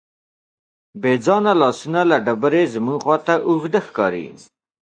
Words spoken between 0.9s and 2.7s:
بېځانه لاسونه له ډبرې